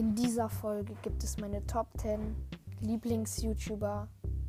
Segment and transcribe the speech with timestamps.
[0.00, 2.34] In dieser Folge gibt es meine Top 10
[2.80, 4.08] Lieblings-YouTuber.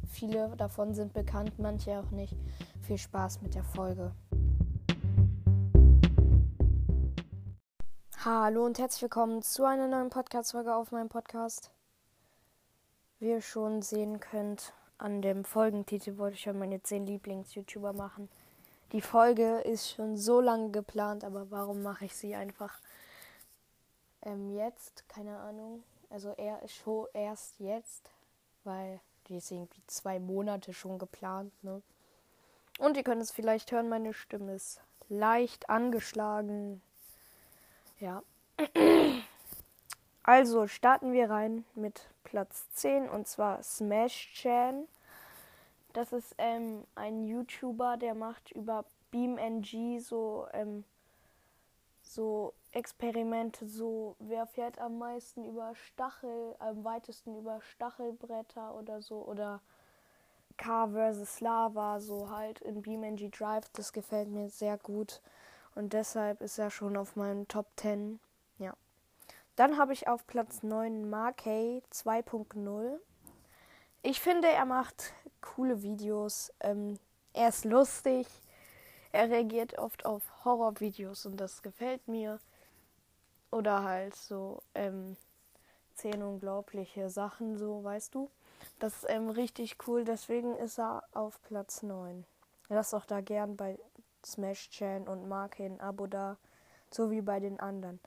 [0.09, 2.37] Viele davon sind bekannt, manche auch nicht.
[2.83, 4.15] Viel Spaß mit der Folge.
[8.23, 11.69] Hallo und herzlich willkommen zu einer neuen Podcast-Folge auf meinem Podcast.
[13.19, 18.29] Wie ihr schon sehen könnt, an dem Folgentitel wollte ich ja meine 10 Lieblings-YouTuber machen.
[18.93, 22.79] Die Folge ist schon so lange geplant, aber warum mache ich sie einfach
[24.23, 25.07] ähm, jetzt?
[25.09, 25.83] Keine Ahnung.
[26.09, 28.11] Also er ist schon erst jetzt,
[28.63, 31.81] weil die ist irgendwie zwei Monate schon geplant, ne?
[32.79, 36.81] Und ihr könnt es vielleicht hören, meine Stimme ist leicht angeschlagen.
[37.99, 38.23] Ja.
[40.23, 44.87] Also starten wir rein mit Platz 10 und zwar Smash Chan.
[45.93, 50.83] Das ist ähm, ein YouTuber, der macht über BeamNG so, ähm,
[52.13, 59.25] so Experimente, so wer fährt am meisten über Stachel, am weitesten über Stachelbretter oder so
[59.25, 59.61] oder
[60.57, 63.69] Car vs Lava, so halt in BeamNG Drive.
[63.73, 65.21] Das gefällt mir sehr gut
[65.75, 68.19] und deshalb ist er schon auf meinem Top 10.
[68.57, 68.73] Ja.
[69.55, 72.99] Dann habe ich auf Platz 9 Markey 2.0.
[74.03, 76.53] Ich finde, er macht coole Videos.
[76.59, 76.97] Ähm,
[77.33, 78.27] er ist lustig.
[79.11, 82.39] Er reagiert oft auf Horrorvideos und das gefällt mir.
[83.51, 85.17] Oder halt so ähm,
[85.95, 88.29] zehn unglaubliche Sachen, so weißt du.
[88.79, 92.25] Das ist ähm, richtig cool, deswegen ist er auf Platz 9.
[92.69, 93.77] Lass doch da gern bei
[94.25, 96.37] Smash Chan und Marke ein Abo da,
[96.89, 97.99] so wie bei den anderen.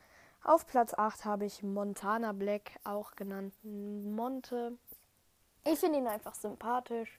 [0.43, 4.73] Auf Platz 8 habe ich Montana Black, auch genannt Monte.
[5.65, 7.19] Ich finde ihn einfach sympathisch.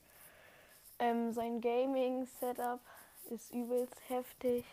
[0.99, 2.79] Ähm, sein Gaming-Setup
[3.27, 4.65] ist übelst heftig.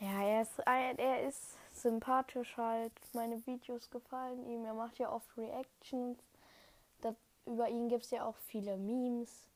[0.00, 2.92] Ja, er ist, er ist sympathisch halt.
[3.12, 4.64] Meine Videos gefallen ihm.
[4.64, 6.18] Er macht ja oft Reactions.
[7.00, 7.14] Das,
[7.46, 9.48] über ihn gibt es ja auch viele Memes.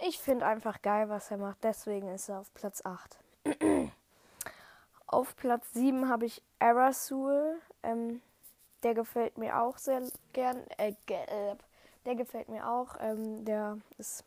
[0.00, 1.62] Ich finde einfach geil, was er macht.
[1.62, 3.18] Deswegen ist er auf Platz 8.
[5.06, 7.60] auf Platz 7 habe ich Arasul.
[7.82, 8.20] Ähm,
[8.82, 10.02] der gefällt mir auch sehr
[10.32, 10.62] gern.
[10.76, 10.94] Äh,
[12.04, 12.96] der gefällt mir auch.
[12.98, 14.24] Ähm, der ist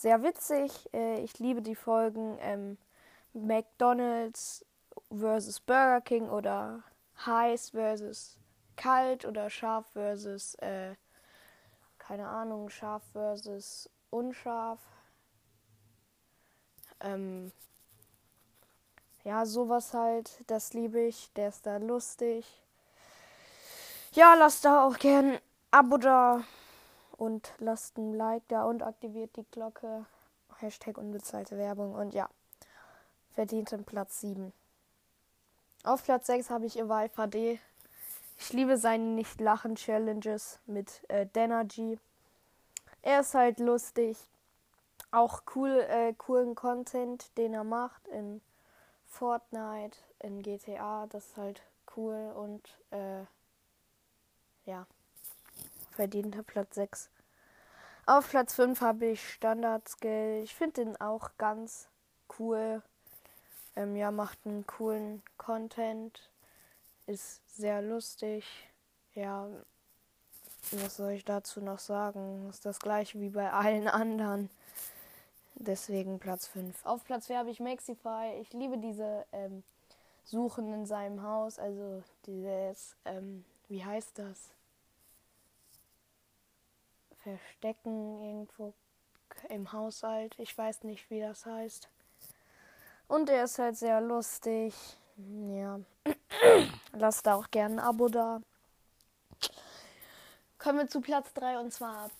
[0.00, 0.88] sehr witzig.
[0.92, 2.78] Äh, ich liebe die Folgen ähm,
[3.32, 4.64] McDonald's
[5.16, 6.82] versus Burger King oder
[7.26, 8.38] heiß versus
[8.76, 10.94] kalt oder scharf versus äh,
[11.98, 14.80] keine Ahnung, scharf versus unscharf.
[17.00, 17.52] Ähm,
[19.22, 22.46] ja, sowas halt, das liebe ich, der ist da lustig.
[24.12, 25.38] Ja, lasst da auch gern
[25.70, 26.42] Abo da
[27.20, 30.06] und lasst ein Like da und aktiviert die Glocke.
[30.56, 32.28] Hashtag unbezahlte Werbung und ja,
[33.34, 34.52] verdient den Platz 7.
[35.84, 37.58] Auf Platz 6 habe ich Eval HD.
[38.38, 41.98] Ich liebe seine Nicht-Lachen-Challenges mit äh, Denergy.
[43.02, 44.16] Er ist halt lustig.
[45.10, 48.40] Auch cool, äh, coolen Content, den er macht in
[49.06, 51.06] Fortnite, in GTA.
[51.06, 51.62] Das ist halt
[51.96, 53.24] cool und äh,
[54.64, 54.86] ja
[56.00, 57.10] verdienter Platz 6.
[58.06, 60.40] Auf Platz 5 habe ich Standard Skill.
[60.42, 61.90] Ich finde den auch ganz
[62.38, 62.82] cool.
[63.76, 66.30] Ähm, ja, macht einen coolen Content.
[67.06, 68.46] Ist sehr lustig.
[69.14, 69.46] Ja,
[70.70, 72.48] was soll ich dazu noch sagen?
[72.48, 74.48] Ist das gleiche wie bei allen anderen.
[75.56, 76.86] Deswegen Platz 5.
[76.86, 78.38] Auf Platz 4 habe ich Maxify.
[78.40, 79.62] Ich liebe diese ähm,
[80.24, 81.58] Suchen in seinem Haus.
[81.58, 84.54] Also dieses, ähm, wie heißt das?
[87.38, 88.74] Verstecken irgendwo
[89.48, 90.34] im Haushalt.
[90.38, 91.88] Ich weiß nicht, wie das heißt.
[93.08, 94.74] Und er ist halt sehr lustig.
[95.16, 95.80] Ja.
[96.92, 98.40] Lasst da auch gerne ein Abo da.
[100.58, 102.10] Kommen wir zu Platz 3 und zwar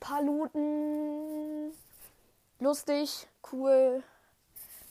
[0.00, 1.72] Paluten.
[2.58, 4.02] Lustig, cool.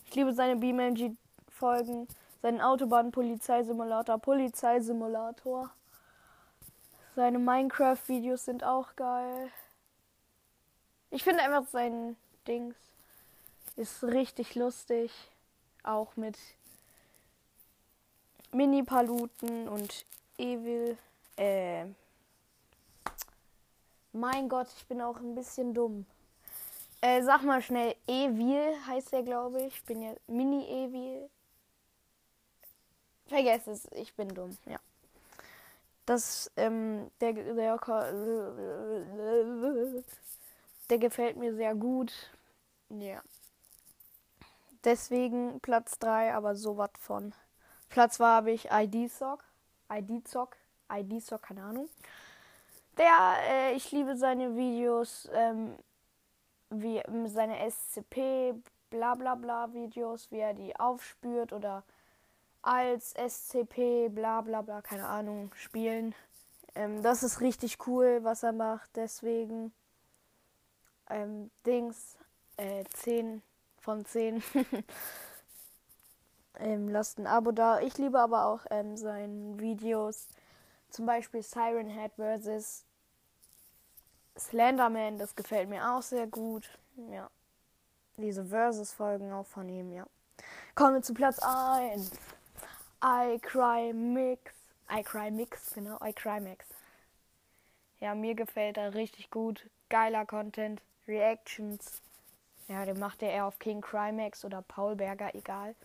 [0.06, 2.08] Ich liebe seine BeamNG-Folgen.
[2.42, 5.72] Seinen Autobahn-Polizeisimulator, Polizeisimulator.
[7.20, 9.52] Seine Minecraft-Videos sind auch geil.
[11.12, 12.16] Ich finde einfach sein
[12.48, 12.78] Dings
[13.76, 15.12] ist richtig lustig.
[15.84, 16.38] Auch mit
[18.54, 20.06] Mini-Paluten und
[20.38, 20.98] Evil.
[21.36, 21.88] Äh.
[24.14, 26.06] Mein Gott, ich bin auch ein bisschen dumm.
[27.02, 29.76] Äh, sag mal schnell, Evil heißt er, glaube ich.
[29.76, 31.30] Ich bin ja Mini-Evil.
[33.28, 34.80] Vergesst es, ich bin dumm, ja.
[36.10, 37.78] Das, ähm, der, der,
[40.90, 42.12] der gefällt mir sehr gut.
[42.90, 43.22] Ja.
[44.84, 47.36] Deswegen Platz 3, aber so was von.
[47.90, 49.44] Platz 2 habe ich ID-Zock.
[49.92, 50.58] ID-Zock.
[50.92, 51.88] ID-Store, keine Ahnung.
[52.98, 55.76] Der, äh, ich liebe seine Videos, ähm,
[56.72, 58.56] wie ähm, seine SCP,
[58.90, 61.84] bla bla bla Videos, wie er die aufspürt oder
[62.62, 66.14] als SCP, bla bla bla, keine Ahnung, spielen.
[66.76, 68.90] Ähm, das ist richtig cool, was er macht.
[68.96, 69.72] Deswegen
[71.10, 72.18] ähm, Dings,
[72.58, 73.42] äh, 10
[73.80, 74.44] von 10.
[76.60, 77.80] ähm, lasst ein Abo da.
[77.80, 80.28] Ich liebe aber auch ähm, seine Videos.
[80.90, 82.86] Zum Beispiel Siren Head vs.
[84.38, 85.18] Slenderman.
[85.18, 86.70] Das gefällt mir auch sehr gut.
[87.12, 87.30] Ja.
[88.18, 90.06] Diese Versus-Folgen auch von ihm, ja.
[90.76, 92.12] Kommen wir zu Platz 1.
[93.02, 94.52] I Cry Mix.
[94.90, 95.98] I Cry Mix, genau.
[96.02, 96.66] I Cry Mix.
[98.00, 99.70] Ja, mir gefällt er richtig gut.
[99.90, 100.82] Geiler Content.
[101.08, 102.02] Reactions.
[102.68, 105.76] Ja, den macht er eher auf King Crimex oder Paul Berger, egal.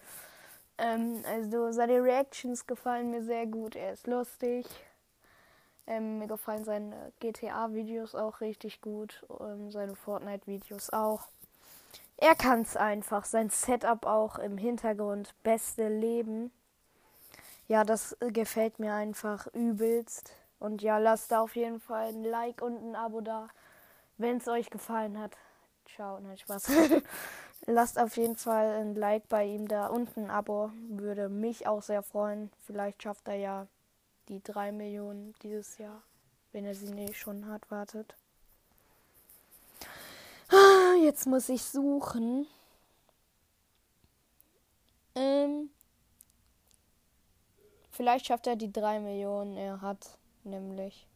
[0.77, 3.75] Ähm, also seine Reactions gefallen mir sehr gut.
[3.75, 4.67] Er ist lustig.
[5.87, 9.25] Ähm, mir gefallen seine GTA-Videos auch richtig gut.
[9.41, 11.29] Ähm, seine Fortnite-Videos auch.
[12.19, 13.25] Er kann es einfach.
[13.25, 15.35] Sein Setup auch im Hintergrund.
[15.43, 16.53] Beste Leben.
[17.67, 20.33] Ja, das gefällt mir einfach übelst.
[20.59, 23.49] Und ja, lasst da auf jeden Fall ein Like und ein Abo da,
[24.19, 25.37] wenn es euch gefallen hat.
[25.87, 26.69] Ciao, nein, Spaß.
[27.67, 30.71] lasst auf jeden Fall ein Like bei ihm da und ein Abo.
[30.89, 32.51] Würde mich auch sehr freuen.
[32.67, 33.67] Vielleicht schafft er ja
[34.29, 36.03] die 3 Millionen dieses Jahr,
[36.53, 37.71] wenn er sie nicht schon hat.
[37.71, 38.15] Wartet.
[40.49, 42.47] Ah, jetzt muss ich suchen.
[45.15, 45.71] Ähm,
[47.95, 49.57] vielleicht schafft er die 3 Millionen.
[49.57, 51.07] Er hat nämlich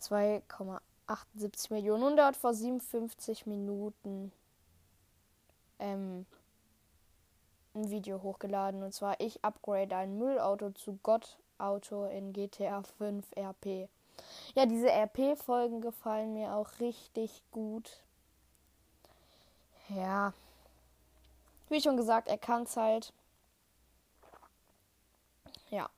[0.00, 4.32] 2,78 Millionen und er hat vor 57 Minuten
[5.78, 6.26] ähm,
[7.74, 13.88] ein Video hochgeladen und zwar ich upgrade ein Müllauto zu Gottauto in GTA 5 RP.
[14.54, 18.02] Ja, diese RP-Folgen gefallen mir auch richtig gut.
[19.88, 20.32] Ja.
[21.68, 23.12] Wie schon gesagt, er kann es halt.
[25.72, 25.88] Ja.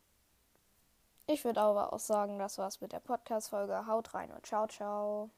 [1.26, 3.86] Ich würde aber auch sagen, das war's mit der Podcast-Folge.
[3.88, 5.30] Haut rein und ciao, ciao.